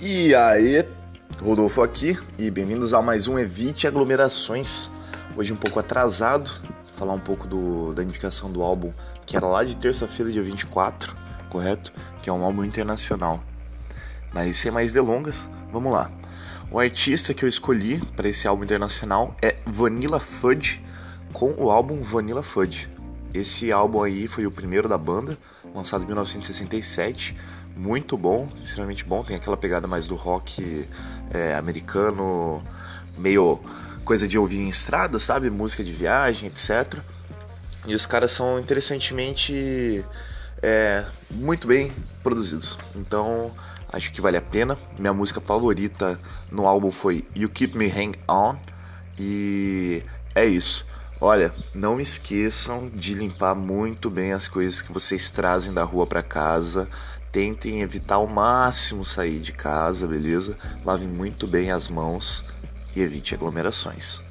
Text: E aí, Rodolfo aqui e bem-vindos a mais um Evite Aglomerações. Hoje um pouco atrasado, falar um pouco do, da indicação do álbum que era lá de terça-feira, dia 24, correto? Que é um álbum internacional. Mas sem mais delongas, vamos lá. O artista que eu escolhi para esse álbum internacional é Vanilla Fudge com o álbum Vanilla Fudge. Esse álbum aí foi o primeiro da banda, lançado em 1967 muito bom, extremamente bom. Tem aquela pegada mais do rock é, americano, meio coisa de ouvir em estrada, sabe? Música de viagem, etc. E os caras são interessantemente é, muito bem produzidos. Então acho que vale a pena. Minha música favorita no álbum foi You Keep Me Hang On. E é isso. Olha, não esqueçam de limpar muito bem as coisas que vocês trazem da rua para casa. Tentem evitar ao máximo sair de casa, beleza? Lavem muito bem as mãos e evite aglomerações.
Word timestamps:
E 0.00 0.32
aí, 0.32 0.86
Rodolfo 1.42 1.82
aqui 1.82 2.16
e 2.38 2.52
bem-vindos 2.52 2.94
a 2.94 3.02
mais 3.02 3.26
um 3.26 3.36
Evite 3.36 3.84
Aglomerações. 3.84 4.88
Hoje 5.36 5.52
um 5.52 5.56
pouco 5.56 5.80
atrasado, 5.80 6.52
falar 6.94 7.14
um 7.14 7.18
pouco 7.18 7.48
do, 7.48 7.92
da 7.94 8.04
indicação 8.04 8.48
do 8.48 8.62
álbum 8.62 8.92
que 9.26 9.36
era 9.36 9.44
lá 9.44 9.64
de 9.64 9.76
terça-feira, 9.76 10.30
dia 10.30 10.42
24, 10.42 11.16
correto? 11.50 11.92
Que 12.22 12.30
é 12.30 12.32
um 12.32 12.44
álbum 12.44 12.62
internacional. 12.62 13.42
Mas 14.32 14.58
sem 14.58 14.70
mais 14.70 14.92
delongas, 14.92 15.48
vamos 15.72 15.92
lá. 15.92 16.12
O 16.70 16.78
artista 16.78 17.34
que 17.34 17.44
eu 17.44 17.48
escolhi 17.48 18.00
para 18.14 18.28
esse 18.28 18.46
álbum 18.46 18.62
internacional 18.62 19.34
é 19.42 19.56
Vanilla 19.66 20.20
Fudge 20.20 20.80
com 21.32 21.54
o 21.58 21.72
álbum 21.72 22.02
Vanilla 22.02 22.44
Fudge. 22.44 22.88
Esse 23.34 23.70
álbum 23.70 24.02
aí 24.02 24.26
foi 24.26 24.46
o 24.46 24.50
primeiro 24.50 24.88
da 24.88 24.98
banda, 24.98 25.38
lançado 25.74 26.02
em 26.02 26.06
1967 26.06 27.36
muito 27.78 28.18
bom, 28.18 28.50
extremamente 28.62 29.04
bom. 29.04 29.22
Tem 29.22 29.36
aquela 29.36 29.56
pegada 29.56 29.86
mais 29.86 30.06
do 30.08 30.16
rock 30.16 30.86
é, 31.32 31.54
americano, 31.54 32.62
meio 33.16 33.60
coisa 34.04 34.26
de 34.26 34.36
ouvir 34.36 34.58
em 34.58 34.68
estrada, 34.68 35.20
sabe? 35.20 35.48
Música 35.48 35.84
de 35.84 35.92
viagem, 35.92 36.48
etc. 36.48 37.00
E 37.86 37.94
os 37.94 38.04
caras 38.04 38.32
são 38.32 38.58
interessantemente 38.58 40.04
é, 40.60 41.04
muito 41.30 41.68
bem 41.68 41.92
produzidos. 42.22 42.76
Então 42.96 43.52
acho 43.92 44.12
que 44.12 44.20
vale 44.20 44.36
a 44.36 44.42
pena. 44.42 44.76
Minha 44.98 45.14
música 45.14 45.40
favorita 45.40 46.18
no 46.50 46.66
álbum 46.66 46.90
foi 46.90 47.24
You 47.36 47.48
Keep 47.48 47.78
Me 47.78 47.86
Hang 47.86 48.18
On. 48.28 48.56
E 49.16 50.02
é 50.34 50.44
isso. 50.44 50.84
Olha, 51.20 51.52
não 51.74 52.00
esqueçam 52.00 52.86
de 52.86 53.12
limpar 53.12 53.52
muito 53.52 54.08
bem 54.08 54.32
as 54.32 54.46
coisas 54.46 54.80
que 54.80 54.92
vocês 54.92 55.30
trazem 55.30 55.72
da 55.72 55.82
rua 55.82 56.06
para 56.06 56.22
casa. 56.22 56.88
Tentem 57.32 57.82
evitar 57.82 58.16
ao 58.16 58.28
máximo 58.28 59.04
sair 59.04 59.40
de 59.40 59.50
casa, 59.50 60.06
beleza? 60.06 60.56
Lavem 60.84 61.08
muito 61.08 61.48
bem 61.48 61.72
as 61.72 61.88
mãos 61.88 62.44
e 62.94 63.00
evite 63.00 63.34
aglomerações. 63.34 64.22